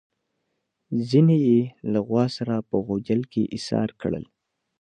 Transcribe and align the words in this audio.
چیني 1.09 1.37
یې 1.47 1.59
له 1.91 1.99
غوا 2.07 2.25
سره 2.37 2.55
په 2.69 2.75
غوجل 2.85 3.21
کې 3.31 3.43
ایسار 3.55 3.89
کړل. 4.01 4.25